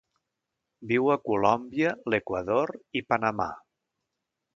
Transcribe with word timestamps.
Viu 0.91 1.09
a 1.15 1.17
Colòmbia, 1.27 1.91
l'Equador 2.13 2.73
i 3.01 3.05
Panamà. 3.13 3.47